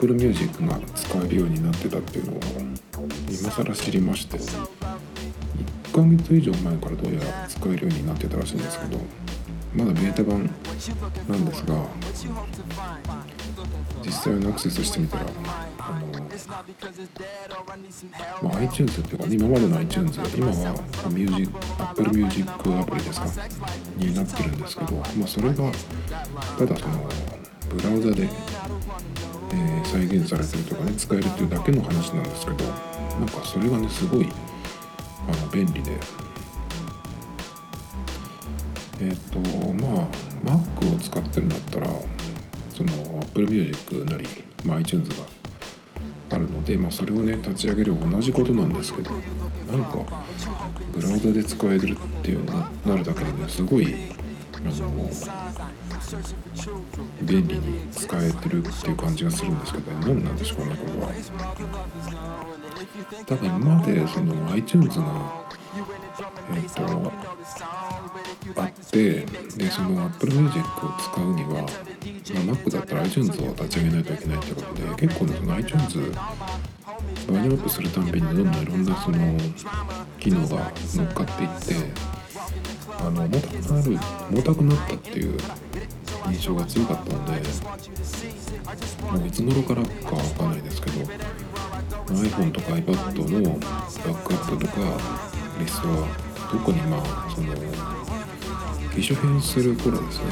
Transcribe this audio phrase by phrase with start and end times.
[0.00, 2.40] Apple Music が使えるようになってたっていうのを
[3.28, 8.98] 今更知りまして1ヶ月以上前からどうやら使えるようになってたらしいんですけど
[9.74, 10.48] まだベータ版
[11.28, 11.84] なんですが
[14.02, 15.26] 実際にアクセスしてみたら
[15.78, 16.08] あの、
[18.48, 20.74] まあ、iTunes っていうか、ね、今までの iTunes 今は
[21.10, 23.26] Music Apple Music アプリですか
[23.98, 25.70] になってるんですけど、まあ、それが
[26.58, 27.08] ただその
[27.68, 28.28] ブラウザで、
[29.52, 34.28] えー、再現されてるとかね使えるっていうだけの話なんですけどなんかそれがねすごい
[35.28, 35.98] あの便利で。
[39.02, 40.06] えっ、ー、とまあ
[40.44, 41.86] Mac を使ってるんだったら
[42.68, 44.26] その Apple Music なり、
[44.64, 45.24] まあ、iTunes が
[46.30, 49.98] あるので、まあ、それをね立ち上げる同じことなんですけどなんか
[50.92, 53.94] ブラウザで使えるっていうのになるだけでねすごい
[54.54, 55.10] あの
[57.22, 61.12] 便利に使えてるっていう感じがするんですけど何なんでしょうねこれは。
[63.26, 65.04] 多分今までその iTunes が
[66.52, 67.12] えっ、ー、と
[68.60, 69.20] あって
[69.56, 76.12] でその Apple Music を使うには、まあ、Mac だったら iTunes を立ち上げないといけないってことで結構ねその iTunes
[77.28, 79.18] バージョンアップするたんびにどんどんいろんなその
[80.18, 82.10] 機能が乗っかっていって
[82.98, 83.98] あの重たくなる
[84.30, 85.38] 重たくなったっていう
[86.28, 87.32] 印象が強かったので
[89.18, 91.00] もういつ頃からかわかんないですけど
[92.08, 94.80] iPhone とか iPad のバックアップとか
[95.58, 96.08] リストは
[96.50, 97.54] 特にまあその
[98.94, 100.24] 機種変する頃ですね。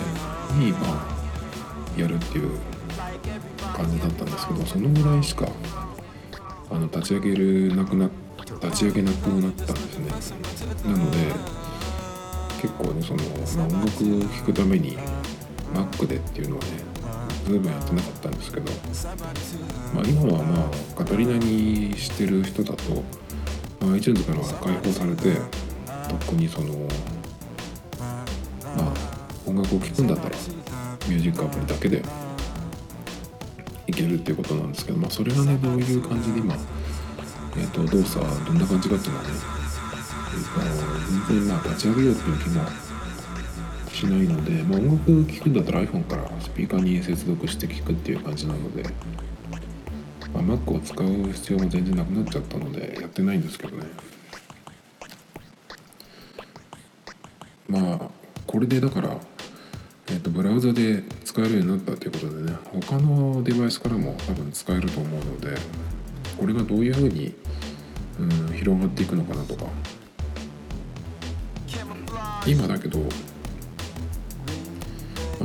[0.58, 2.50] にまあやるっていう
[3.74, 5.48] 感じだったんですけどそのぐらいしか
[6.70, 8.10] あの立ち上げるなくな
[8.62, 9.80] 立ち上げなくなったんで
[10.22, 10.42] すね。
[10.84, 11.18] なので
[12.60, 13.22] 結構ねその、
[13.56, 14.98] まあ、音楽を聴くために
[15.74, 16.70] Mac でっていうのはね
[17.44, 18.72] ずいぶんやってなかったんですけど、
[19.94, 23.02] まあ、今はまあ語りなにしてる人だと、
[23.80, 25.40] まあ、iTunes からは解放されて
[26.08, 26.74] 特にその
[28.76, 28.92] まあ
[29.46, 30.36] 音楽を聴くんだったら
[31.08, 32.02] ミュージックアプリだけで
[33.86, 36.54] いけるっていうことなんですけど、まあ、それがねどういう感じで今、
[37.56, 39.30] えーと、動作どんな感じかっていうのはね、
[40.58, 42.87] えー、全然まあ立ち上げようっていう気も
[43.98, 44.90] しないので、まあ、音
[45.24, 48.84] 楽聴くんだったら iPhone からスピーカーに接続して聴くっていう感じなので、
[50.32, 53.84] まあ、Mac を使う必要も全然なくなっちゃったのでやってないんですけどね。
[57.68, 58.10] まあ
[58.46, 59.16] これでだから、
[60.06, 62.56] えー、とブラウザで使えるようになったということでね
[62.86, 65.58] 他のデバイスからも多分使えると思うので
[66.38, 67.34] これがどういうふうに、
[68.20, 69.66] うん、広がっていくのかなとか。
[72.46, 73.00] 今だけど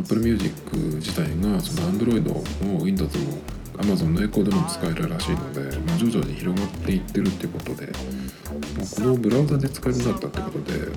[0.04, 3.38] Apple Music 自体がその Android も Windows も
[3.78, 10.92] Amazon のエコーでも使えるらしいので、まあ、徐々に広がっていってるっていうことで、まあ、このブラウザで使えるようになったってことで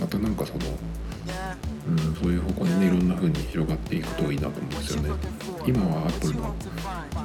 [0.00, 0.58] またなんかその、
[1.88, 5.10] うん、そういう方向にねいろんな風に広がっていくといいなと思うんですよね。
[5.66, 6.54] 今は Apple の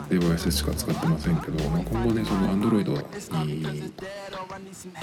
[0.10, 2.90] デバイスしか使ってませんけど、まあ、今後ねその Android
[3.46, 3.84] に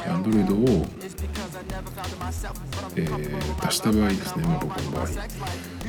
[0.06, 0.86] Android を、
[2.96, 5.06] えー、出した場合ですね、まあ、僕の場合。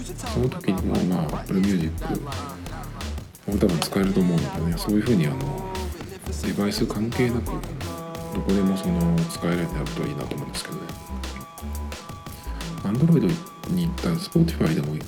[0.03, 1.91] その時にもまあ Apple Music
[3.47, 5.38] も多分使えると思うのでねそういう風にあの
[6.45, 10.81] デバイス関係なくどこでもその使えるようになるといいなと思うんですけどね。
[12.84, 13.31] Android
[13.69, 15.00] に行ったら Spotify でもい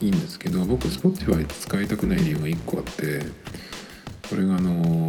[0.00, 3.20] いんですけど僕 Spotify 使いたくない理由が1個あって
[4.28, 5.08] これがあの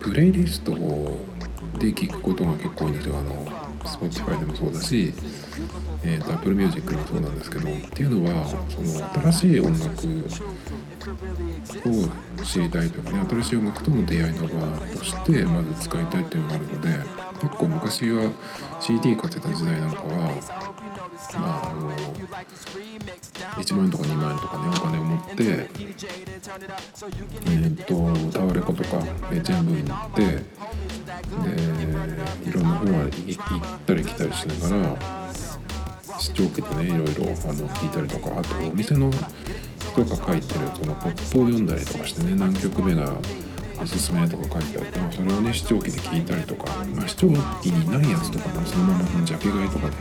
[0.00, 0.72] プレイリスト
[1.78, 3.43] で聴くことが結構多いんですよあの
[3.94, 5.12] Spotify でもそうだし、
[6.02, 9.88] えーと、Apple Music でもそうなんですけどっていうのはその新しい音楽
[11.88, 16.88] を知りたいとかね新しい音楽との出会いの場としてまず使いたいっていうのがあるので
[17.40, 18.32] 結構昔は
[18.80, 20.73] CD 買ってた時代なんかは
[23.56, 29.02] 1万円とか2万円とかねお金を持ってえー、っとタワレコとか
[29.42, 30.40] 全部に行ってで
[32.48, 33.42] いろんな方まで行っ
[33.86, 34.96] たり来たりしながら
[36.18, 43.12] 視聴器でねいろいろあの聞いたりとかあとお店の人が書いてるそのポップを読んだりとかしてね何曲目が
[43.80, 46.64] おすすめとか書いてあって、まあ、それをね視聴器で聞いたりとか、
[46.94, 47.32] まあ、視聴器
[47.66, 49.96] にないやつとかもそのままのジャケ買いとかで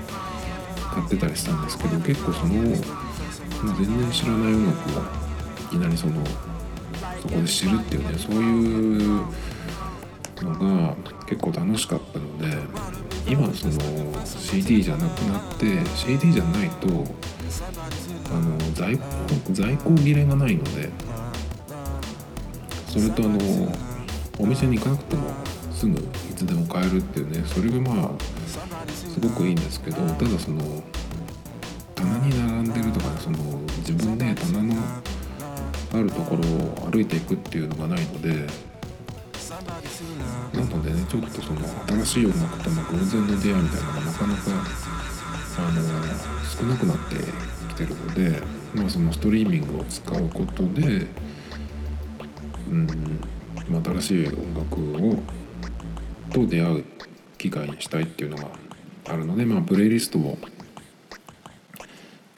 [0.93, 5.01] 買ってたりしたんですけど結構その、全然知らない音楽を
[5.65, 6.13] いきなりその
[7.21, 9.25] そこで知るっていうねそういう
[10.41, 10.95] のが
[11.25, 12.57] 結構楽しかったので
[13.25, 16.87] 今その CD じゃなくなって CD じゃないと
[18.31, 19.03] あの在庫
[19.53, 20.89] 在庫切れがないので
[22.87, 23.39] それとあの
[24.37, 25.29] お店に行かなくても
[25.71, 26.01] すぐい
[26.35, 28.11] つでも買えるっていうねそれがまあ
[29.13, 30.83] すごくいいんですけどただその
[31.93, 33.37] 棚に並んでるとかねその
[33.77, 34.73] 自分で棚の
[35.93, 38.29] あるところを歩いていくっていうのがないので
[40.51, 41.61] なのでねちょっとその
[42.03, 44.41] 新しい音楽との偶然の出会いみたいなのがなかなか
[45.59, 45.81] あの
[46.57, 47.15] 少なくなって
[47.69, 48.41] きてるので、
[48.73, 51.05] まあ、そのストリーミングを使うことで、
[52.67, 52.87] うん
[53.69, 55.19] まあ、新しい音楽を
[56.31, 56.85] と出会う
[57.37, 58.63] 機会にしたいっていうのが
[59.05, 60.37] あるので、まあ、プレイリストを、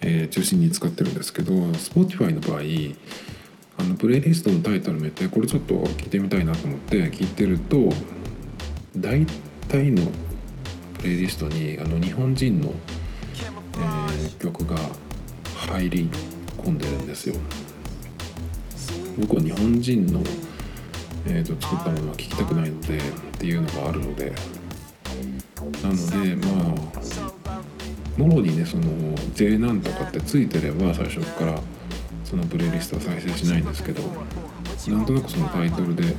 [0.02, 2.62] えー中心に使ってるんですけど Spotify の場合
[3.78, 7.90] あのプレイリストのタイトル見てこれちょっと聞いてみたいなと思って聞いてると
[8.96, 9.26] 大
[9.68, 10.04] 体の
[11.00, 14.06] プレイリストにあの日本人の、えー
[14.40, 14.78] 曲が
[15.68, 16.10] 入り
[16.58, 17.36] 込んでるんですよ。
[19.18, 20.22] 僕は日本人の、
[21.26, 23.02] えー、と作ったものは聞きたくないのでっ
[23.40, 24.34] ていうのがあるので
[25.84, 28.84] なのでまあもろにねその
[29.34, 31.60] J なんとかってついてれば最初から
[32.24, 34.02] そのプレイリストは再生しないんですけど
[34.88, 36.16] なんとなくそのタイトルで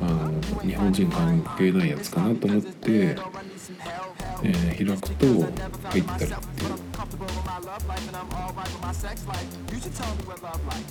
[0.00, 6.88] あの日本人関係ないやつかなと思って、えー開くと入ったりっていう。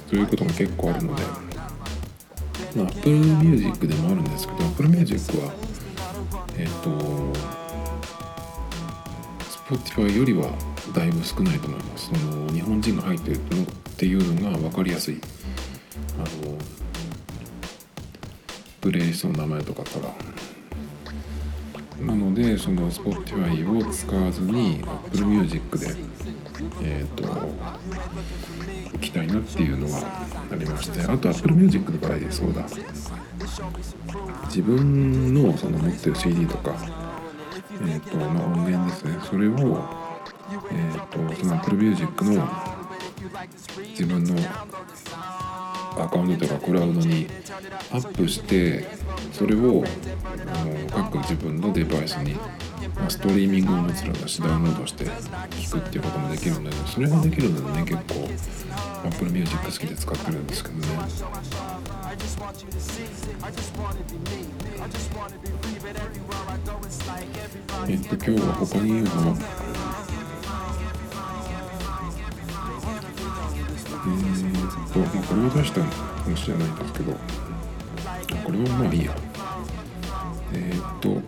[0.10, 1.24] そういうことが結構あるので、
[2.76, 5.54] まあ、Apple Music でもあるんですけど Apple Music は
[6.58, 6.90] えっ、と
[9.68, 10.50] Spotify よりは
[10.96, 12.08] だいぶ少ないと思います。
[12.08, 13.66] その日本人が入ってるのっ
[13.98, 15.20] ていうのが分かりやすい。
[16.18, 16.58] あの
[18.80, 20.16] プレイリストの名前とかから。
[22.06, 25.88] なのでその Spotify を使わずに Apple Music で
[26.82, 29.98] えっ、と行きたいなっていうのが
[30.50, 31.02] ありまして。
[31.02, 32.66] あと Apple Music の場合でそうだ。
[34.46, 37.07] 自分のその持ってる CD とか
[37.86, 39.18] えっ、とまあ音源ですね。
[39.30, 39.84] それを
[40.72, 42.48] えっ、とその Apple Music の
[43.90, 44.36] 自分の
[46.00, 47.28] アカウントとかクラウドに
[47.92, 48.86] アップして
[49.32, 52.34] それをあの各自分のデバイスに、
[52.96, 55.12] まあ、ストリーミングももちろんだしダウンロードして聴
[55.80, 58.30] くっていうこともできるんだけどそれができるのでね結構
[59.06, 60.88] Apple Music 好きで使ってるんですけどね。
[67.88, 69.12] えっと今日は他に言うの？
[69.12, 69.38] は
[74.06, 77.18] えーっと、まあ、これを出した話じゃないんですけどこ
[78.52, 79.16] れはまあいいや。
[80.54, 81.22] えーっと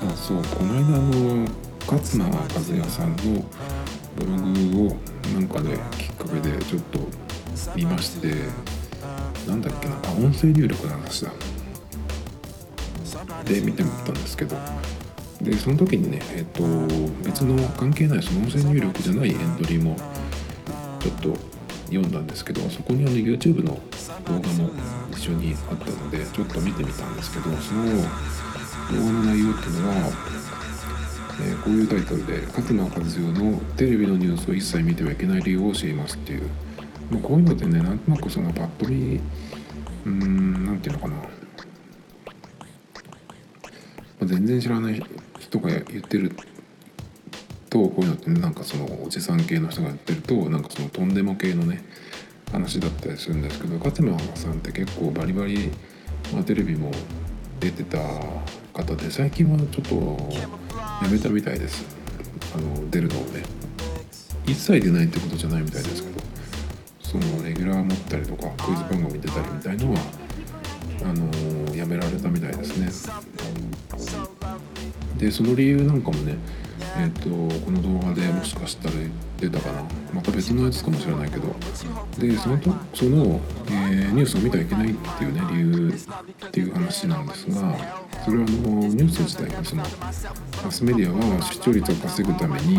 [0.00, 1.46] あそうこの間の
[1.86, 3.44] 勝間和也さんの
[4.16, 4.96] ブログを
[5.34, 6.98] なんかできっかけでちょっと
[7.74, 8.28] 見まして
[9.46, 11.32] なんだっけなあ音声入力の話だ。
[13.44, 14.56] で見てみたんですけど。
[15.42, 16.62] でその時にねえっと
[17.24, 19.96] 別の関係ないその音声入力じゃないエントリーも
[21.00, 21.36] ちょっと
[21.86, 23.80] 読んだんですけどそこにあの YouTube の
[24.24, 24.70] 動画も
[25.10, 27.90] 一緒にあったのでちょっと見てみたんですけどその動
[28.92, 33.00] 画の内容っていうのは、えーこういうタイトルで「勝間和代
[33.32, 36.42] のテレビのニュースを一切見てはいけない理由を教えます」っていう、
[37.18, 41.22] こういうのってねなんとなくそのパッと見うーんなんていうのかな、ま
[44.22, 45.02] あ全然知らない
[45.38, 46.32] 人が言ってる
[47.70, 51.82] とこういうのってなんかそのおじさん系の人がやってるとなんかそのとんでも系のね
[52.52, 55.70] 話だったりするんですけど勝間さんって結構バリバリ、
[56.32, 56.90] まあ、テレビも
[57.60, 57.98] 出てた
[58.74, 59.94] 方で最近はちょっと
[61.02, 61.84] やめたみたいです。
[62.54, 63.42] あの出るのをね。
[64.46, 66.11] 一切出ないってことじゃないみたいですけど。
[67.12, 70.00] そのレギュラー持ったりとかクイズ番組出たりみたいのは
[71.04, 73.20] あのやめられたみたいですね。
[75.18, 76.38] でその理由なんかもね
[76.96, 78.94] えっ、とこの動画でもしかしたら
[79.38, 79.82] 出たかな。
[80.14, 81.54] また別のやつかもしれないけど。
[82.18, 85.88] でそのとその、えーニュースを見てはいけないっていうね理由
[86.46, 87.54] っていう話なんですが
[88.24, 89.82] それはあのニュース自体がその
[90.64, 92.78] マスメディアは視聴率を稼ぐために、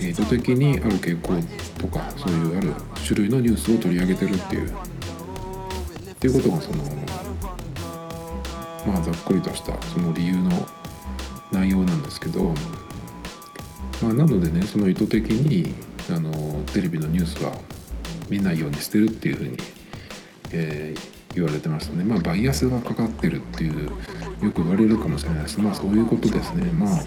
[0.00, 1.34] えー意図的にある傾向
[1.78, 2.72] とかそういうある
[3.04, 4.68] 種類のニュースを取り上げてるっていう。
[4.68, 6.84] っていうことがその
[8.86, 10.50] まあざっくりとしたその理由の
[11.52, 12.42] 内容なんですけど、
[14.02, 15.74] まあ、なのでねその意図的に
[16.10, 16.32] あの
[16.72, 17.52] テレビのニュースは
[18.28, 19.56] 見ないようにしてるっていうふうに、
[20.52, 22.04] えー言われてましたね。
[22.04, 25.60] まあバイアスがかかってるっていうよく言われるかもしれないです。
[25.60, 26.64] まあそういうことですね。
[26.72, 27.04] まあ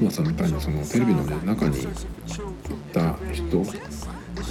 [0.00, 1.86] 勝間さんみたいにそのテレビの、ね、中にい
[2.92, 3.64] た人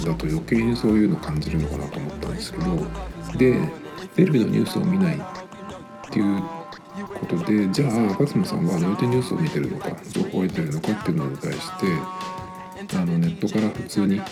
[0.08, 2.64] だと余計にそういうの感じるのかなと思ったんですけど
[3.36, 3.68] で
[4.16, 5.20] テレビのニュースを見ないっ
[6.10, 6.42] ていう
[7.20, 11.86] ことでじゃあ勝間さんはどうやってニュースを見てるのか情報を得てるのかっていうのに対して
[12.96, 14.24] あのネットから普通にあ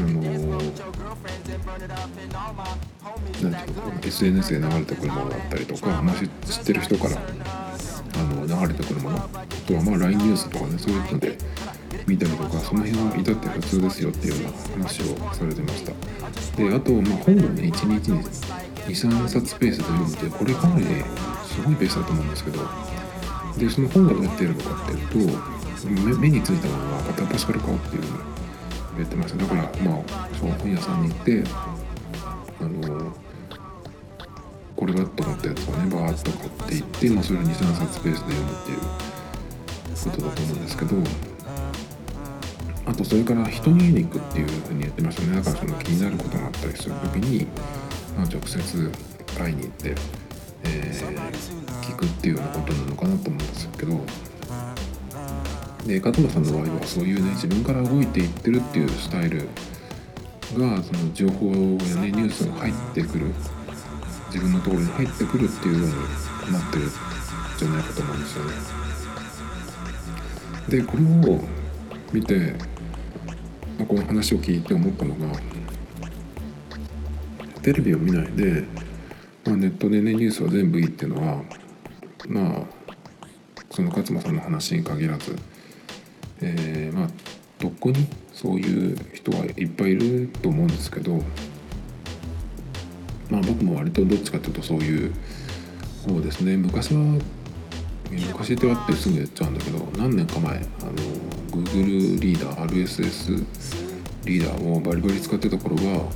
[0.00, 0.22] のなん
[3.22, 3.56] ていうの
[4.02, 7.16] SNS で流れてくるものだったりとか、まあ、知ってる人から
[8.22, 9.16] の流れてくるもの。
[9.18, 9.20] あ
[9.66, 11.38] とはまあ LINE ニュースとかねそういうので
[12.06, 15.92] 見たりとかその辺は至って普通ですよっていうような話をされてました。
[16.56, 18.22] であとまあ本をね1日に
[18.88, 21.04] 23冊ペースで読んでこれかなりね
[21.46, 22.60] すごいペースだと思うんですけど。
[23.58, 28.18] でその本がどうやってやるのかっていうと目についたものは片っ端から買おうっていうふうに
[28.98, 29.38] 言ってました。
[29.38, 31.42] だからまあそう本屋さんに行って
[32.60, 33.12] あの
[34.80, 40.96] これだと思ったやつをねバーッと買っていって、まあ、それを23冊ペースで読むっていうことだと思うんですけど
[42.86, 45.36] あとそれから人に言いに行くっていうふうに言ってましたね。
[45.36, 47.46] だからその気になることがあったりする時に、
[48.16, 48.92] まあ、直接
[49.38, 49.94] 会いに行って、
[50.64, 54.00] えー、聞くっていうようなことなのかなと思うんですけど
[55.86, 59.48] で加藤さんの場合はそういうね自分から動いていってるっていうスタイル
[60.58, 63.32] がその情報やねニュースが入ってくる
[64.32, 66.90] 自分のところに入ってくるっていうようになってるん
[67.58, 68.52] じゃないかと思うんですよね。
[70.68, 71.40] でこれを
[72.12, 72.54] 見て、
[73.76, 75.36] まあ、この話を聞いて思ったのが
[77.62, 78.64] テレビを見ないで、
[79.44, 81.42] まあ、ネットでねニュースは全部いいっていうのは
[82.28, 82.94] まあ
[83.70, 85.36] その勝間さんの話に限らず、
[86.40, 87.08] えー、まあ
[87.58, 91.20] どこにそういう人はいっぱいいると思うんですけど
[93.30, 95.12] まあ僕も割とどっちかというとそういう
[96.06, 96.56] 方ですね。
[96.56, 97.18] 昔は
[98.10, 100.92] 昔ってあってすぐやっちゃうんだけど何年か前あの
[101.50, 103.46] Google リーダー RSS
[104.24, 106.10] リーダーをバリバリ使ってた頃は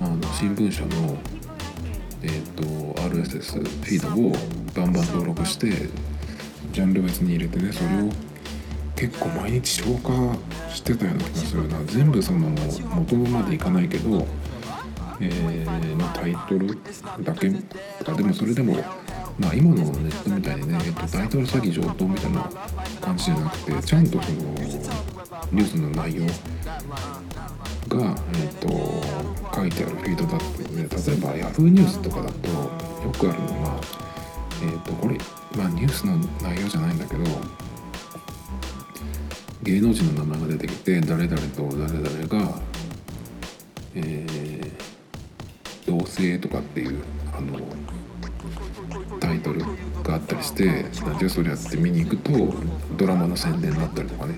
[0.00, 1.18] あの新聞社の、
[2.22, 4.32] えーと、RSS フィードを
[4.76, 5.88] バンバン登録して
[6.72, 8.10] ジャンル別に入れてねそれを
[8.94, 10.36] 結構毎日消化
[10.72, 11.78] してたような気がするな。
[11.84, 12.48] 全部その
[12.94, 14.26] 元までいかないけど
[15.20, 16.78] えー、まあ、タイトル
[17.24, 17.50] だけ
[18.04, 18.74] かでもそれでも、
[19.38, 22.48] まあ、今のネットみたいにね、えっと、タイトル詐欺上等みたいな
[23.00, 26.26] 感じじゃなくてちゃんとそのニュースの内容
[27.88, 28.68] が、えっと、
[29.54, 33.80] 書いてあるフィードだったので例えば Yahoo ニュースとかだとよくあるのが、
[34.62, 35.18] えっと、これ、
[35.56, 37.24] まあ、ニュースの内容じゃないんだけど
[39.64, 42.60] 芸能人の名前が出てきて誰々と誰々が、
[43.96, 44.87] えー
[45.88, 47.02] 同性とかっていう
[47.36, 47.58] あの
[49.20, 49.60] タイトル
[50.02, 52.32] があったりしてなんでそれやって見に行くと
[52.96, 54.34] ドラマの宣伝になったりとかね。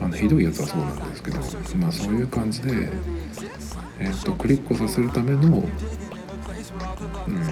[0.00, 1.38] あのひどいやつはそうなんですけど
[1.76, 2.88] まあそういう感じで、
[4.00, 7.42] えーと、クリックをさせるための、うん、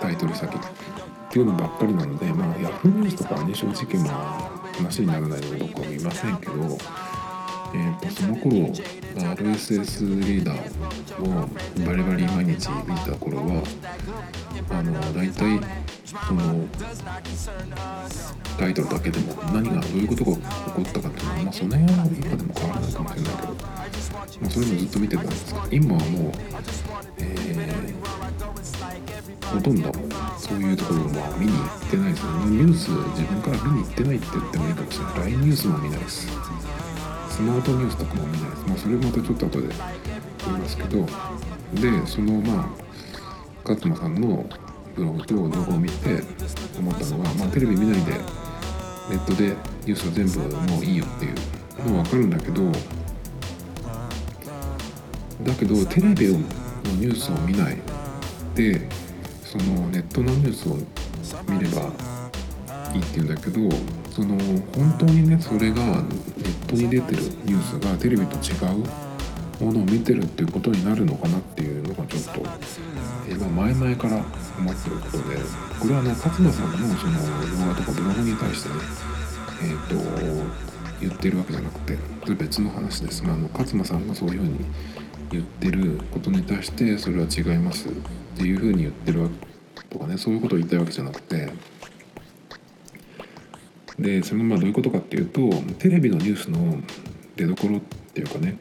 [0.00, 0.60] タイトル先っ
[1.30, 2.88] ていうのばっかりなのでまあ Yahoo!
[3.00, 6.52] ニュースとかはね正直まあ話にならないので僕は見ませんけど
[7.74, 8.52] えーと、その頃
[9.16, 11.48] RSS リーダーを
[11.86, 13.62] バリバリ毎日見た頃は
[14.70, 15.60] あの大体
[16.04, 16.68] その
[18.58, 26.32] タイトルだけでも何がどういうことが起こったかっていうのは、まあ、その辺は今でも変わらないかもしれないけど、まあ、そういうのずっと見てたんですけど今はもう、
[27.18, 29.92] えー、ほとんど
[30.38, 36.61] そういうところも見に行ってないですねニュース自分から見に行ってないって言ってもいいかもしれない LINE ニュースも見ないです。
[37.42, 38.64] マートニュースとかも見ないです。
[38.66, 39.68] まあ、それまたちょっと後で
[40.46, 41.06] 言いますけど、
[41.74, 42.66] で、そのまあ、
[43.68, 44.44] 勝間さんの
[44.94, 46.22] ブログと動画を見て
[46.78, 48.12] 思ったのは、まあ、テレビ見ないで
[49.10, 49.56] ネットで
[49.86, 50.40] ニュースは全部
[50.72, 52.70] もういいよっていうのは分かるんだけど。
[55.42, 57.76] だけどテレビのニュースを見ない
[58.54, 58.88] で
[59.42, 60.76] そのネットのニュースを
[61.52, 61.82] 見れば
[62.94, 64.01] いいっていうんだけど。
[64.14, 64.38] その
[64.76, 72.42] 本当にねそれがネットに出てるニュースがテレビと違うものを見てるっていうことになるのかなっていうのがちょっと、
[73.30, 74.16] えまあ、前々から
[74.58, 75.36] 思ってることで
[75.80, 77.12] これはね勝間さんのその
[77.58, 78.74] 動画とかブログに対してね
[79.62, 80.62] えっ、ー、と
[81.00, 83.24] 言ってるわけじゃなくてそれ別の話です。
[83.24, 84.58] まあ、の勝間さんがそういうふうに
[85.30, 87.92] 言ってることに対してそれは違いますっ
[88.36, 89.30] ていうふうに言ってる
[89.88, 91.50] とかねそういうことを言いたいわけじゃなくて
[94.02, 95.40] でそのまあどういうことかっていうと
[95.78, 96.78] テレビのニュースの
[97.36, 97.80] 出どころっ
[98.12, 98.58] ていうかね、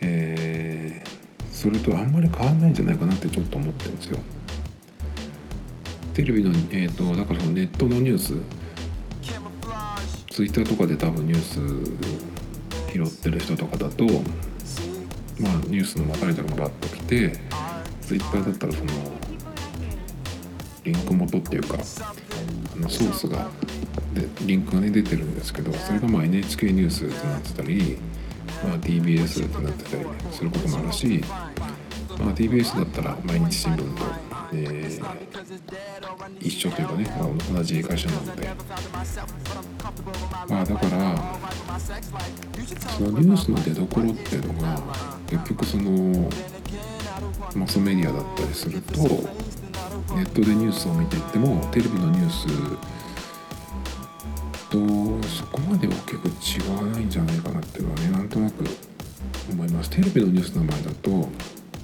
[0.00, 4.18] えー、それとあんまり変わんないんじゃないかなってちょっと思ってるんですよ。
[6.14, 8.34] テレビのえ、ー、とだからそのネットのニュース
[10.30, 14.04] ツイッターとかで多分ニュース拾ってる人とかだと
[15.38, 17.32] まあニュースのまかれたのがバッと来て
[18.00, 18.92] ツイッターだったらその
[20.84, 23.50] リンク元っていうかあのソースが
[24.16, 27.98] でリンクがね出てるんですけどそれがまあ NHK ニュースってなってたり、
[28.64, 31.22] まあ、TBS ってなってたりすることもあるし、
[32.18, 34.04] まあ、TBS だったら毎日新聞と、
[34.54, 38.48] えー、一緒というかね、まあ、同じ会社なので。
[40.48, 41.16] まあだから
[42.96, 44.80] そのニュースの出どころっていうのが
[45.28, 46.30] 結局その
[47.54, 49.02] マスメディアだったりすると
[50.14, 52.95] ネットでニュースを見ていってもテレビのニュース
[54.76, 58.64] とそこまで大きく違わないんじゃないかなっていうのはねなんとなく
[59.50, 59.90] 思います。
[59.90, 61.28] テレビのニュースの前だと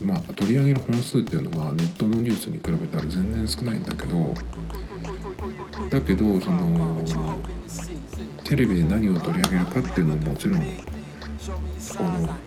[0.03, 4.35] まあ取り上げる本数っていうのはネットのニュースに比べたら全然少ないんだけど
[5.91, 7.05] だけどその
[8.45, 12.39] テレビで何を取り上げるかっていうのももちろんこの、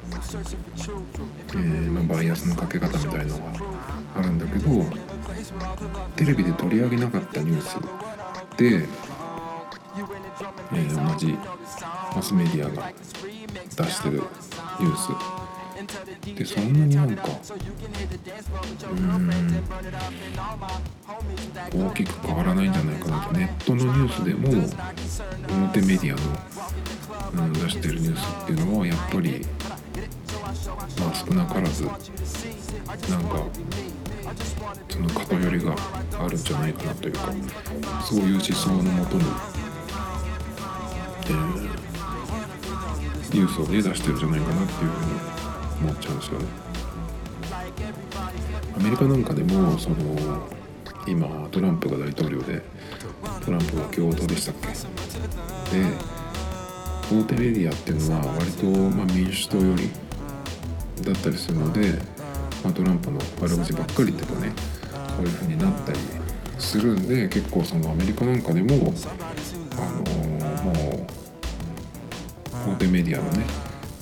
[1.50, 3.46] えーまあ、バイアスのかけ方みたいのが
[4.18, 4.70] あるんだけど
[6.16, 7.78] テレビで取り上げなかったニュース
[8.58, 8.88] で、
[10.74, 11.38] えー、同じ
[12.16, 12.98] マスメディアが出
[13.90, 15.10] してるニュース。
[16.36, 17.28] でそんなになんか
[18.92, 19.30] うん
[21.88, 23.34] 大きく変わらないんじゃないかなと。
[23.34, 24.48] ネットのニュースでも
[25.50, 26.16] 表メディア
[27.36, 29.46] の、うん、出してるニュースっていうのはやっぱり
[31.00, 32.02] まあ少なからずなんか
[34.90, 35.76] その偏りが
[36.20, 37.32] あるんじゃないかなというか
[38.02, 39.24] そういう思想のもとに、
[41.28, 41.36] えー、
[43.34, 45.06] ニュースをね出してるんじゃないかなっていうふう
[45.86, 46.46] に思っちゃうんですよね。
[48.78, 49.96] アメリカなんかでもその
[51.08, 52.62] 今トランプが大統領で
[53.44, 54.56] トランプが共和党でしたっ
[55.72, 55.80] け？
[55.80, 55.86] で
[57.12, 59.92] 大手メディアっていうのは割と、まあ、民主党より
[61.04, 62.00] だったりするので
[62.64, 64.52] まあ、トランプの悪口ばっかり言ってたね
[65.16, 66.00] そういう風になったり
[66.58, 68.92] するんで結構そのアメリカなんかでも
[69.78, 70.04] あの、
[72.84, 73.46] うメディアのね、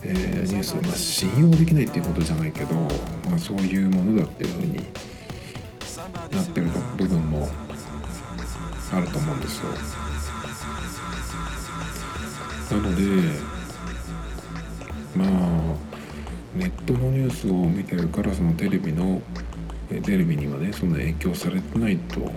[0.04, 4.76] えー、ニュースを、まあ、信用できないっていうことじゃないけど、まあ、そういうものだっていう風に
[6.32, 7.48] なってる部分も
[8.92, 9.70] あると思うんですよ。
[12.72, 13.04] なので
[15.16, 15.30] まあ
[16.56, 19.22] ネットのニュースを見てるからそのテレビの
[19.90, 22.32] テレビにはねそんな影響されてないと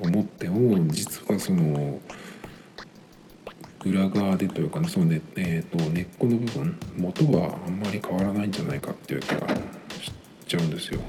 [0.00, 2.00] 思っても実はその
[3.84, 10.12] 裏側でというかねそのね、えーと、根っこの部分元はあんまり変わらないんじゃないかっていう気がし
[10.46, 11.00] ちゃうんですよ。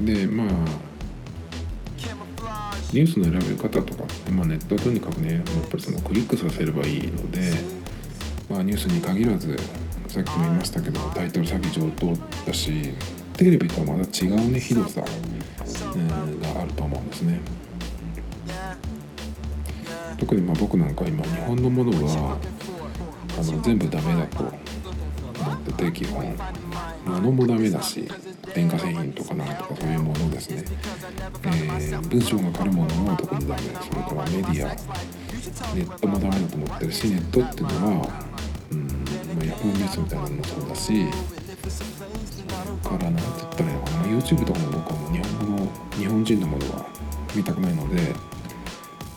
[0.00, 0.48] でまあ
[2.92, 7.52] ニュースの選び方とか、まあ、ネットはとにかくねやっぱりそのクリックさせればいいので、
[8.50, 9.56] まあ、ニュースに限らず
[10.08, 12.14] さっきも言いましたけどタイトル詐欺上等
[12.46, 12.92] だし
[13.38, 15.02] テレビとはまた違うねひどさ、
[15.98, 17.40] があると思うんですね。
[20.18, 22.38] 特にまあ僕なんか今日本のものは
[23.38, 24.50] あの全部ダメだと思
[25.54, 26.36] ってて基本
[27.04, 28.08] 物もダメだし
[28.54, 30.64] 電化製品とかなんとかそういうものですね、
[31.44, 38.32] えー、文章が軽るものも特にダメそれからメディアネットもダメだと思ってるしネットっていうのは
[38.70, 38.86] うん
[39.36, 41.06] まあ、ヤフーニュースみたいなのもそうだし
[42.82, 44.02] からなんて言ったらいいのかな。
[44.06, 45.01] YouTube とかも僕は
[46.02, 46.84] 日本人のものは
[47.32, 48.12] 見たくないので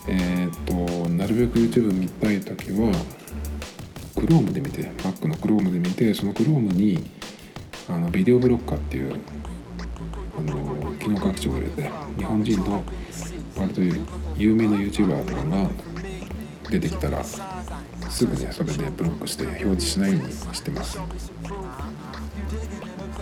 [0.06, 2.92] えっ、ー、となるべく YouTube 見たい時は
[4.14, 7.10] Chrome で見て Mac の Chrome で見てその Chrome に
[7.88, 9.20] あのビデオブロッカーっていう
[10.38, 12.84] あの機能拡張を入れて日本人の
[13.56, 13.80] 割と
[14.36, 15.70] 有名な YouTuber とかが
[16.70, 21.00] 出てきたらすぐねそれでブロックして表示しないようにしてます。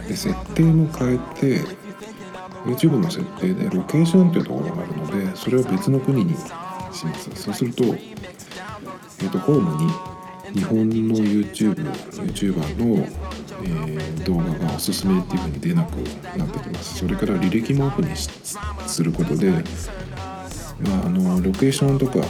[0.07, 1.85] で設定も変えて
[2.65, 10.15] YouTube の設定でロケーションっていうところがあるのでそれを別の国にしますそうすると,、えー、とホームに
[10.55, 13.05] 日本の YouTube、YouTuber の、
[13.63, 15.97] えー、動画がおすすめっていう風に出なく
[16.39, 16.99] なってきます。
[16.99, 22.21] それから履歴もオフにすることで、まあ、あのロケーションとか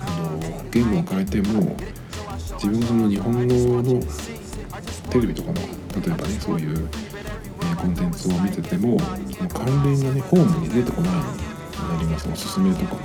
[0.00, 1.76] あの言語を変えても
[2.54, 4.02] 自分その日本語の
[5.10, 5.62] テレビとかの例
[6.06, 6.88] えばねそういう、
[7.80, 13.00] コンテンツを見ててもその関連がねホームに出てこないようになりますおすすめとかも。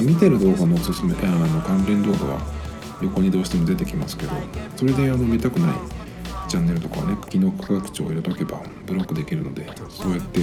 [0.00, 2.40] 見てる動画のおすすめあの関連動画は
[3.02, 4.32] 横にどうしても出てきますけど
[4.74, 5.74] それであの見たくない
[6.48, 10.40] チャンネルとかはね機能価格値を入れとけばブロックできるのでそうやって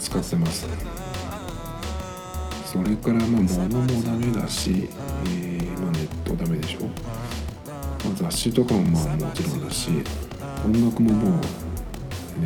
[0.00, 0.66] 使ってます。
[2.74, 4.88] それからまあ物もダメだし、
[5.26, 6.90] えーまあ、ネットダメでしょ、ま
[8.10, 9.90] あ、雑誌とかもまあもちろんだし
[10.64, 11.40] 音楽ももう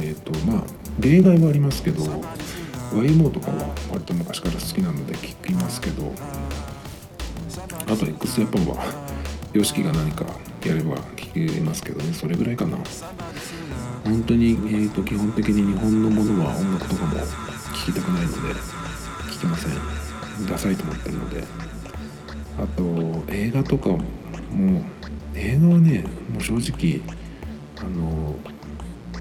[0.02, 0.64] えっ、とまあ
[1.00, 2.02] 例外はありますけど
[2.92, 6.12] YMO とかは割と昔から好きなので聞きますけど
[7.87, 8.76] あと x やっぱは
[9.52, 10.24] YOSHIKI が何か
[10.64, 12.76] やれば聞けますけどねそれぐらいかな。
[14.04, 17.26] 本当に、えーと、基本的に日本のものは音楽とかも聴
[17.87, 18.54] きたくないので
[19.33, 20.46] 聴きません。
[20.46, 21.68] ダサいと思ってるので。
[22.59, 24.02] あと映画とかも
[25.35, 27.00] 映画はねもう正直
[27.81, 28.35] あの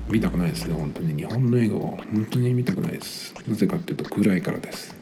[0.09, 1.15] 見たくないですね本当に。
[1.15, 1.81] 日本の映画は。
[1.97, 3.33] 本当に見たくないです。
[3.47, 4.95] なぜかっていうと暗いからです。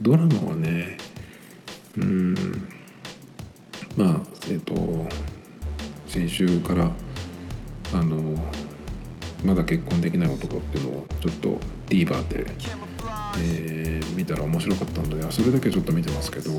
[0.00, 0.98] ドラマはね
[1.96, 2.34] うん
[3.96, 4.74] まあえっ、と
[6.06, 6.90] 先週から
[7.94, 8.36] あの
[9.44, 12.46] まだ結婚できない男っていうのをちょっと TVer で、
[13.38, 16.50] えー、見たら面白かったのでそれだけちょっと見てますけど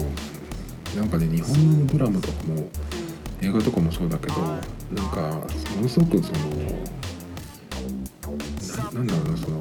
[0.95, 2.69] なんかね日本のドラマとかも
[3.41, 5.21] 映画とかもそうだけどなんか
[5.75, 6.39] ものすごくその
[8.93, 9.59] なんだろうなその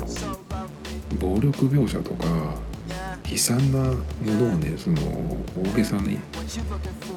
[1.19, 2.57] 暴力描写とか
[3.31, 5.01] 悲惨なものをねその
[5.57, 6.19] 大げさに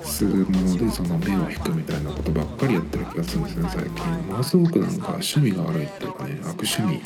[0.03, 4.05] するものでその目を引くみたいなことばっかりやってる気がするんですね最近。
[4.27, 7.01] ものすごくなんか趣味が悪いっていうかね悪趣味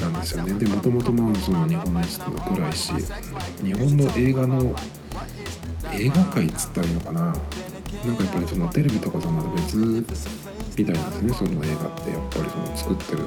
[0.00, 0.54] なんですよね。
[0.54, 2.92] でもともともその日本の人の暗いし
[3.62, 4.74] 日本の映画の
[5.92, 7.34] 映画界っつったらいいのかな
[8.06, 10.04] なんかやっぱりそのテレビとかとまた別み
[10.84, 13.24] たいですねその映画ってやっぱりその作ってる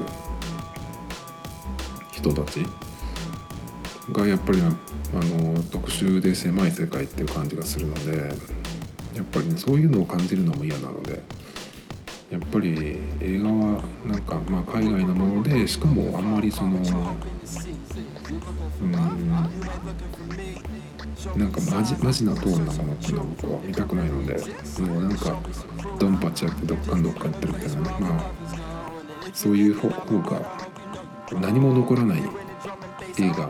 [2.12, 2.66] 人たち
[4.12, 4.66] がやっぱりあ
[5.14, 8.36] の特殊で狭い世界っていう感じがするので
[9.16, 11.22] やっぱり、ね、そういうのを感じるのも嫌なので
[12.32, 16.82] やっぱり映画はなんか、まあ、海外のものでしかもあんまりそのうん
[21.36, 24.34] なんかマジマジなトーンなものっていうのは僕は見たくないので
[24.82, 25.40] もうなんか
[26.00, 28.32] ドンパチやってどっかんどっかやってるみたいなまあ
[29.34, 30.58] そういう方が
[31.40, 32.24] 何も残らない
[33.20, 33.50] 映画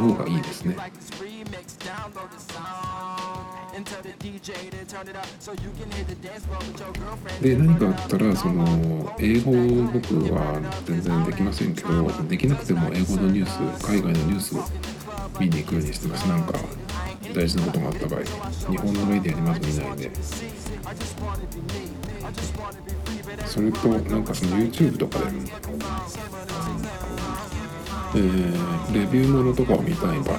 [0.00, 0.76] の方がいいですね。
[7.42, 9.52] で何かあったらその英語
[9.92, 14.62] 僕は全然できませんけどできなくても英語のニュース海外のニュースを
[15.40, 16.54] 見に行くようにしてますなんか
[17.32, 20.10] 大事なことがあった場合日本のメディアにまず見ないで
[23.46, 25.24] それとなんかその YouTube とかで
[28.16, 30.38] えー、レビューものとかを見たい場合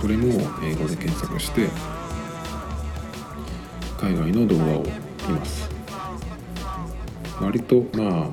[0.00, 0.28] それも
[0.62, 1.68] 英語で検索して
[3.98, 5.70] 海外の動画を見ます。
[7.40, 8.30] 割とまあ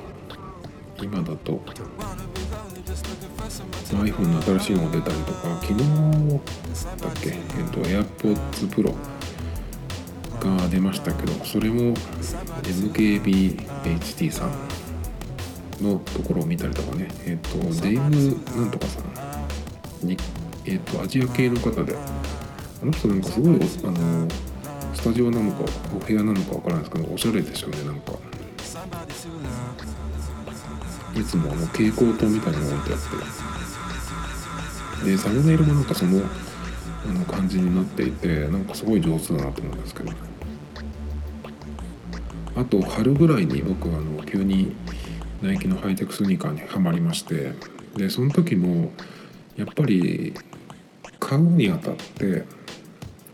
[1.02, 1.60] 今だと
[3.90, 5.78] iPhone の新しいのが出たりとか昨日
[7.00, 8.94] だっけ、えっと、AirPods Pro
[10.40, 11.94] が出ましたけどそれも
[12.62, 14.72] MKBHT さん
[15.82, 17.08] のところを見たりとかね。
[17.26, 18.00] えっ、とデイブ
[18.56, 20.06] なんとかさん。
[20.06, 20.16] に
[20.64, 21.96] えっ、とアジア系の方で
[22.82, 24.28] あの人なんかすごいあの
[24.94, 28.12] スタジオなのかお部屋なのかわからないですけどおしゃれですよねなんか。
[31.14, 33.00] いつもあの蛍光灯みたいなのが置いてあっ
[35.00, 35.06] て。
[35.10, 36.20] でサムネイルもなんかその
[37.04, 40.12] あの感じになっていてなんかすごい上手だなと思うんですけど。
[42.54, 44.76] あと春ぐらいに僕あの急に
[45.40, 47.52] ナイキのハイテクスニーカーにはまりまして。
[47.96, 48.90] でその時も
[49.56, 50.34] やっぱり
[51.20, 52.44] 買うにあたって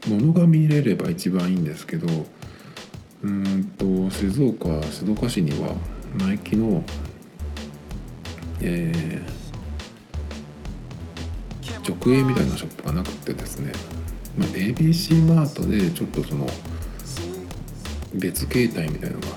[0.08, 2.06] 物が見れれば一番いいんですけど
[3.22, 5.74] うんと静岡静岡市には
[6.18, 6.82] ナイキの
[8.60, 13.72] えー、直営みたいなショップがなくてですね、
[14.36, 16.46] まあ、ABC マートでちょっとその
[18.14, 19.28] 別形態みたいなのが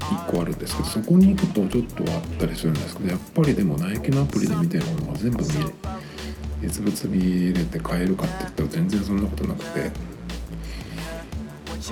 [0.00, 5.72] 1個あるんですけどそこに行くとちょっとあったりするんですけどやっぱりでもナイキのアプリで見てるものは全部見れ
[6.62, 10.18] 実物見れて買えるかって言ったら全然そんなことなくて。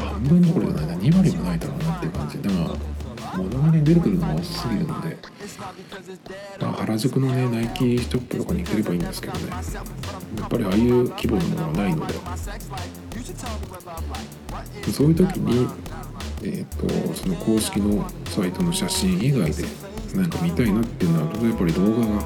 [0.00, 2.38] 半分どころじゃないな2割もないだろうなっていう感じ。
[2.38, 2.95] でまあ
[3.37, 5.16] 物に出てくるのが多すぎるので、
[6.61, 9.51] 原宿のねナイキショップとかに行ければいいんですけどね。
[9.51, 12.14] やっぱりああいう規模のものはないので。
[14.92, 15.66] そういう時に
[16.42, 19.64] えーと、その公式のサイトの写真以外で
[20.14, 22.22] なんか見たいなっていうのはやっぱり動画が、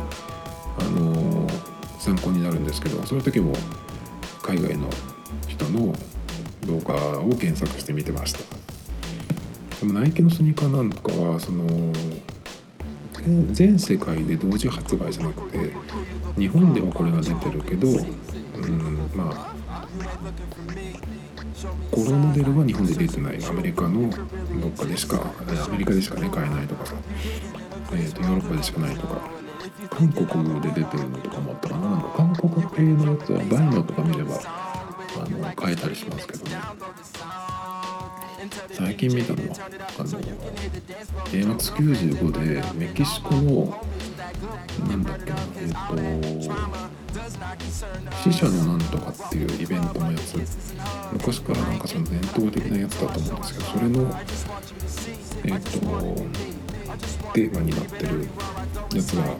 [0.79, 3.55] あのー、参考になるんですけどそういう時も
[4.43, 4.89] 海外の
[5.47, 5.95] 人の
[6.67, 8.60] 動画を検索して見てました。
[9.81, 11.67] でもナイキのスニーカーなんかはその
[13.53, 15.73] 全世界で同時発売じゃなくて
[16.39, 17.91] 日本ではこれが出てるけど、う
[18.67, 19.55] ん、まあ
[21.91, 23.45] このモデルは日本で出てない。
[23.45, 25.33] アメリカのどっかでしか
[25.67, 26.95] アメリカでしかね買えないとかさ、
[27.93, 29.21] えーと、ヨーロッパでしかないとか。
[29.91, 31.91] 韓国で出てるのとかもあったかな。
[31.91, 36.57] なんか韓国系のやつは BUYMA とか見ればあの買えたりしますけどね。
[38.73, 39.57] 最近見たのは
[39.99, 40.09] あの
[41.29, 43.79] AMAX95 でメキシコの
[44.89, 45.71] なんだっけなえっ、
[46.23, 46.31] と
[48.23, 50.39] 死者のなんとかっていうイベントのやつ。
[51.13, 54.11] 昔からなんかその伝統的なやつだと思うんですけどそれの
[55.45, 55.71] えっ、と
[57.35, 58.27] テーマになってる
[58.95, 59.37] やつが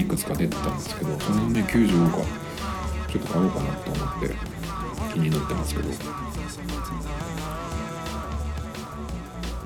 [0.00, 2.10] いくつか出てたんですけどそのね95が
[3.10, 4.30] ちょっと買おうかなと思って
[5.14, 5.88] 気になってますけど。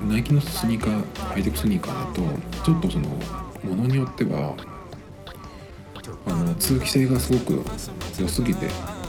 [0.07, 2.21] ナイキのスニーカーハイテクスニーカーだと
[2.63, 3.09] ちょっとその
[3.63, 4.55] ものによっては
[6.25, 7.63] あの通気性がすごく
[8.19, 8.67] 良すぎて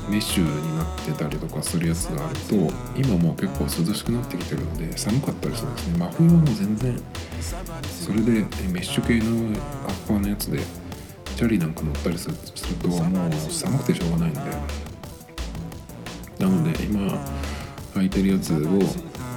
[0.08, 2.54] メッシュになってたりとかするやつがあると
[2.96, 5.98] 今もう結構涼しくなってきてるので寒かったりするんですね。
[5.98, 7.00] 真冬はもう全然
[7.84, 10.58] それでメッシュ系のアッパーのやつで
[11.36, 12.36] チャリなんか乗ったりする
[12.82, 12.96] とも
[13.28, 14.40] う寒くてしょうがないんで。
[16.38, 17.16] なので今
[17.94, 18.56] 履いてるやつを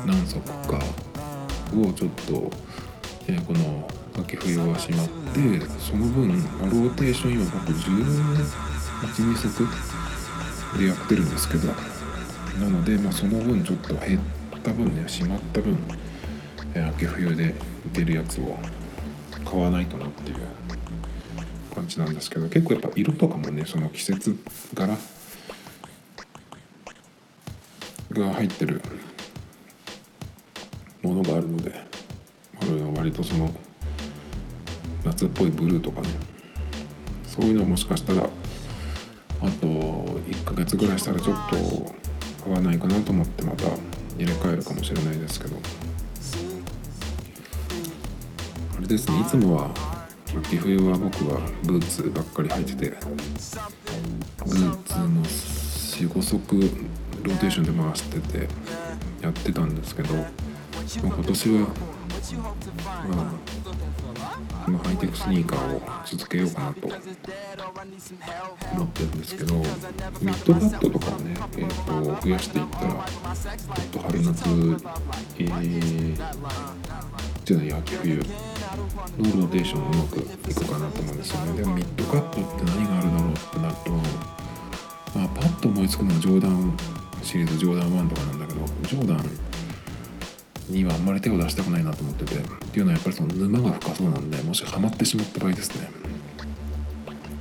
[0.07, 0.79] 何足か
[1.73, 2.51] をちょっと、
[3.27, 5.11] えー、この秋冬はしまって
[5.79, 9.67] その分ローテーション今僕182足
[10.79, 14.21] でやってるんですけどなので、まあ、その分ちょっと減っ
[14.61, 15.77] た分ねしまった分、
[16.73, 17.55] えー、秋冬で
[17.93, 18.57] 出るやつを
[19.43, 20.37] 買わないとなっていう
[21.73, 24.37] 感じなんですけど結構やっぱ色とかもねその季節
[24.73, 24.97] 柄
[28.11, 28.81] が入ってる
[31.05, 31.71] ものがあるので
[32.95, 33.49] 割とその
[35.03, 36.09] 夏っぽいブルーとかね
[37.27, 38.27] そういうのもしかしたらあ
[39.61, 41.55] と1ヶ月ぐらいしたらちょっと
[42.43, 43.65] 買わないかなと思ってまた
[44.17, 45.57] 入れ替えるかもしれないですけど。
[48.77, 49.71] あれですねいつもは
[50.37, 55.23] 秋冬は僕はブーツばっかり履いててブーツの
[56.09, 56.39] 45足
[57.23, 58.49] ローテーションで回してて
[59.21, 60.13] やってたんですけど
[60.87, 61.65] 今年は、ま
[63.23, 66.95] あ、このハイテクスニーカーを続けようかなと思
[68.85, 74.43] ってるんですけどミッドカットとかをね、えー、と増やしていったらちょっと春夏、
[75.39, 76.15] えー、
[77.43, 80.21] じゃない秋冬のローテーションうまくい
[80.53, 81.57] くかなと思うんですよね。
[81.57, 83.91] でもミッドカットって何があるだろうってなると、
[85.17, 86.77] まあ、パッと思いつくのはジョーダン
[87.23, 89.54] シリーズジョーダン1とかなんだけどジョーダン
[90.69, 92.35] にはあんまり手を出したくないなと思ってて。
[92.35, 92.37] っ
[92.75, 95.89] ていうのはやっぱりその沼が深そうなんでもしハマってしまった場合ですね。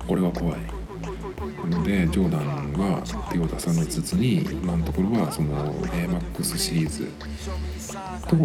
[0.06, 0.74] これは怖い。
[1.66, 8.38] のでジョーダンは手を出さずつつに今のところはその AMAX シリーズとあと、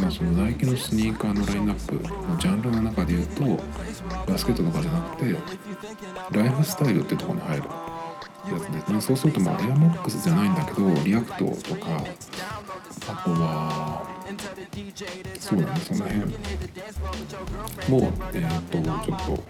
[0.00, 3.44] まあ、そのナイキのスニーカーのラインナップのジャンルの中で言うと
[4.26, 5.36] バスケットとかじゃなくて
[6.38, 12.04] ライフスタイルってとこに入るやつですねそうするとまあエアマックスじゃないんだけどリアクトとか
[13.08, 14.18] あとは。
[15.40, 16.18] そうだねその辺
[17.88, 19.42] もえっ、とちょっと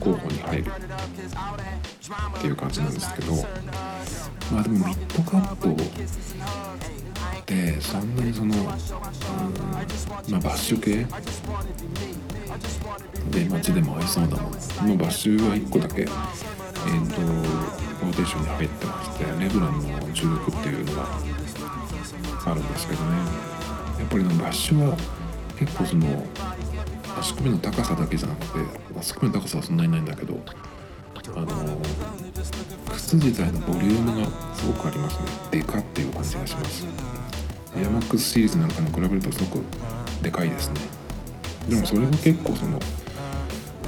[0.00, 0.64] 候補に入る。
[0.64, 3.34] っていう感じなんですけど。
[4.52, 5.74] まあでもミッドカットっ
[7.46, 8.72] てそんなにその、うん、ま
[10.38, 11.06] あバッシュ系。
[13.30, 16.10] で街でも合いそうなもののバッシュは1個だけえっ、と
[17.22, 21.06] ローテーションに入ってましてレブロンの16っていうのが
[22.50, 23.16] あるんですけどね。
[23.98, 24.96] やっぱりのバッシュは
[25.58, 26.26] 結構その
[27.18, 28.58] 足首の高さだけじゃなくて
[28.98, 30.40] 足首の高さはそんなにないんだけど
[31.36, 31.46] あの
[32.92, 34.26] 靴自体のボリュームが
[34.56, 35.24] すごくありますね。
[35.50, 36.86] でかっていう感じがします。
[37.76, 39.64] エアマックスシリーズなんかに比べるとすごく
[40.22, 40.80] でかいですね。
[41.68, 42.78] でもそれが結構その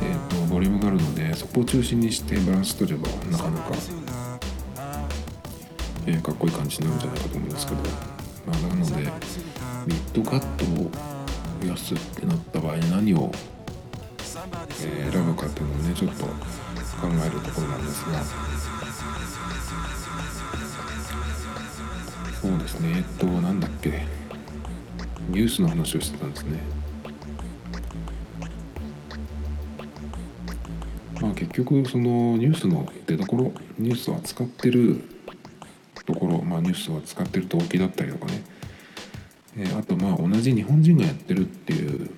[0.03, 3.73] えーと、ボリュームがあるのでそこを中心にしてバランス取ればなかなか
[6.07, 7.79] えー、かっこいい感じになるんじゃないかと思うんですけど、
[8.46, 8.96] なので
[9.87, 10.90] ミッドカットを
[11.62, 13.33] 増やすってなった場合何を、
[14.76, 16.33] 選ぶかっていうのをねちょっと考
[17.24, 18.22] えるところなんですが。
[22.40, 22.96] そうですね。
[22.96, 24.07] えっとなんだっけ。
[25.28, 26.59] ニュースの話をしてたんですね。
[31.20, 35.02] まあ結局そのニュースの出どころニュースを扱ってる
[36.07, 38.43] ところ、まあ、ニュースを使ってる動機だったりとかね、
[39.57, 42.11] えーあとまあ同じ日本人がやってるっていう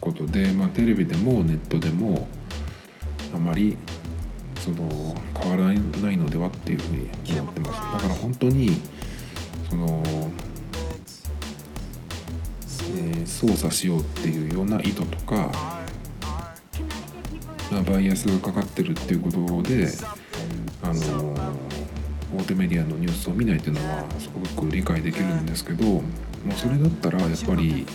[0.00, 2.26] ことで、まあ、テレビでもネットでも
[3.34, 3.76] あまり
[4.60, 7.72] その変わらないのではっていうふうに思ってます。
[7.72, 8.80] だから本当に
[9.68, 10.02] その、
[12.96, 15.50] えー操作しようっていうような意図とか、
[17.90, 19.88] バイアスがかかってるっていうことで
[20.82, 21.31] あの
[22.34, 26.04] 大手メディアのニュースを見ないっていうのはすごく理解できるんですけどもう
[26.54, 27.86] それだったらやっぱり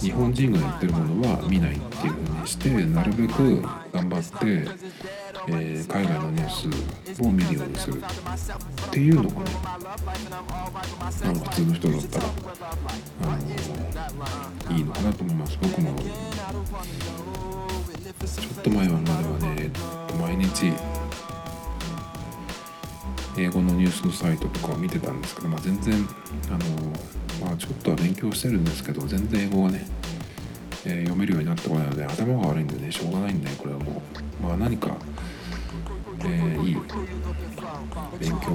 [0.00, 4.66] 日本人がやってるものは見ないっていうふうにしてなるべく頑張って、
[5.48, 6.48] えー海外のニュー
[7.14, 8.04] スを見るようにするっ
[8.90, 9.36] ていうのがね
[11.24, 12.26] あの普通の人だったら
[13.22, 13.36] あ
[14.70, 15.58] のいいのかなと思います。
[15.60, 16.06] 僕もちょ
[18.60, 19.18] っと前までは
[19.54, 19.70] ね
[20.20, 20.72] 毎日
[23.42, 25.94] 英語のニュースサイトとかを見てたんですけど、まあ、全然
[26.48, 26.58] あの、
[27.44, 29.86] まあ、ちょっとは勉強してるんですけど全然英語がね、
[30.84, 34.02] えー読めるようになってこないので頭が悪いんでねしょうがないんでこれはも
[34.40, 34.96] う、まあ、何か、
[36.20, 36.76] えーいい
[38.20, 38.50] 勉強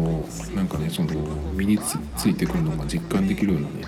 [0.55, 1.13] なんかねその
[1.53, 3.83] 身についてくるのが実感できるようなね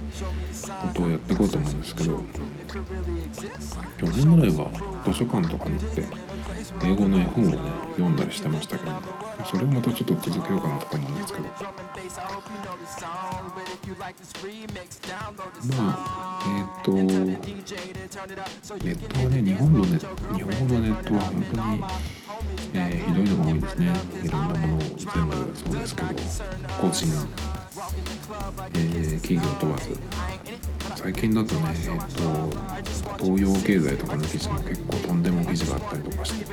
[0.82, 2.24] ことをやっていこうと思うんですけど
[3.98, 4.70] 去年ぐらいは
[5.06, 6.04] 図書館とかに行って
[6.84, 7.58] 英語の絵本をね
[7.92, 8.92] 読んだりしてましたけど、
[9.46, 11.46] それをまたちょっと続けようかなとか思うんですけど。
[15.76, 17.38] まあえっ、とネッ
[19.08, 20.06] トはね日本のネ日
[20.44, 21.84] 本のネットは本当に、
[22.74, 23.94] えーひどいのが多いですね。
[24.24, 26.08] いろんなものを全部そうですけど
[26.80, 27.08] 個人、
[28.74, 30.00] えー企業問わず。
[30.96, 32.00] 最近だとねえっ、
[33.18, 36.46] と東洋経済とかの記事も結構とんでも記事があったりとかして。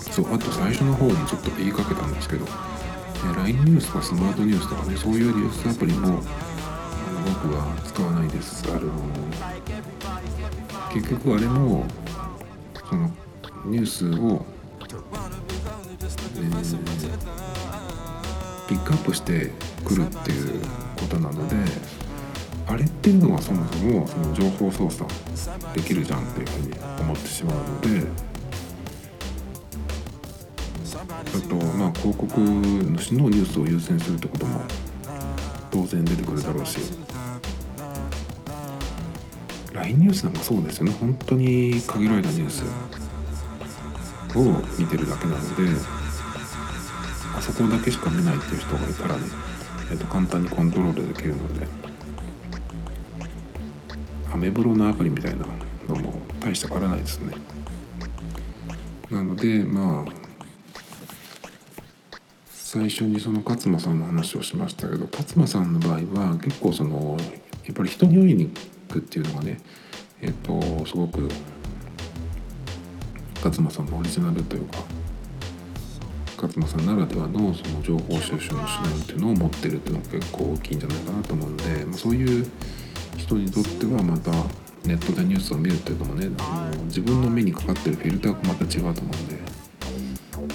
[0.00, 2.46] そうあと最初の方にちょっと言いかけたんですけど、
[3.36, 6.16] LINE ニュースとかスマートニュースとかねそういうニュースアプリもあの
[7.42, 8.64] 僕は使わないです。
[8.68, 8.92] あの
[10.92, 11.86] 結局あれも
[12.88, 13.10] その
[13.66, 14.44] ニュースを、
[14.80, 17.48] えー
[18.68, 19.50] ピックアップして
[19.82, 20.60] くるっていう
[21.00, 21.56] ことなので
[22.66, 25.10] あれっていうのはそもそもその情報操作
[25.74, 28.27] できるじゃんっていうふうに思ってしまうので
[31.34, 34.60] あとまあ広告主のニュースを優先するってことも
[35.70, 36.78] 当然出てくるだろうし。
[39.72, 40.92] LINE ニュースなんかそうですよね。
[40.98, 42.64] 本当に限られたニュース
[44.36, 45.62] を見てるだけなので
[47.36, 49.22] あそこだけしか見ないっていう人がいたらね、
[49.90, 51.66] えー、と簡単にコントロールできるので
[54.32, 55.46] アメブロのアプリみたいな
[55.88, 57.34] のも大して変わらないですね。
[59.10, 60.17] なのでまあ
[62.70, 67.16] 最初にその勝間さんの話をしましたけど勝間さんの場合は結構その
[67.64, 68.50] やっぱり人に会いに
[68.88, 69.58] 行くっていうのがね
[70.20, 71.30] えっ、とすごく
[73.36, 74.80] 勝間さんのオリジナルというか
[76.36, 82.46] 勝間さんならではのその情報収集の手段っていうのを持ってるっていうのが結構大きいんじゃないかなと思うんで、ま、そういう
[83.16, 84.30] 人にとってはまた
[84.84, 89.57] ネットでニュースを見るっていうのもねあの自分の目にかかってるフィルターがまた違うと思うんで。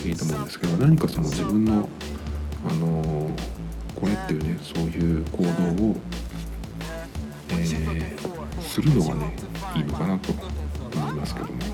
[0.08, 1.90] いいと思うんですけど何かその自分の
[2.68, 3.30] あの
[3.96, 5.96] これっていうねそういう行動を、
[7.50, 8.34] えー
[8.74, 9.36] するのがね
[9.76, 10.32] いいのかなと
[10.98, 11.73] 思いますけども。